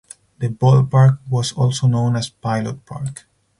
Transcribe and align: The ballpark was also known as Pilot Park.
The 0.39 0.47
ballpark 0.49 1.19
was 1.29 1.51
also 1.51 1.85
known 1.85 2.15
as 2.15 2.27
Pilot 2.31 2.83
Park. 2.87 3.27